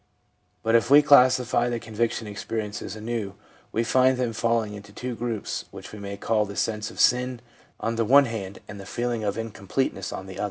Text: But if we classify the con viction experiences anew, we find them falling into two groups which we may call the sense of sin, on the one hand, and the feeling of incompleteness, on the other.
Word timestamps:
But 0.63 0.73
if 0.73 0.89
we 0.89 1.03
classify 1.03 1.69
the 1.69 1.79
con 1.79 1.93
viction 1.93 2.25
experiences 2.25 2.95
anew, 2.95 3.35
we 3.71 3.83
find 3.83 4.17
them 4.17 4.33
falling 4.33 4.73
into 4.73 4.91
two 4.91 5.13
groups 5.13 5.65
which 5.69 5.91
we 5.91 5.99
may 5.99 6.17
call 6.17 6.43
the 6.43 6.55
sense 6.55 6.89
of 6.89 6.99
sin, 6.99 7.39
on 7.79 7.97
the 7.97 8.05
one 8.05 8.25
hand, 8.25 8.61
and 8.67 8.79
the 8.79 8.87
feeling 8.87 9.23
of 9.23 9.37
incompleteness, 9.37 10.11
on 10.11 10.25
the 10.25 10.33
other. 10.39 10.39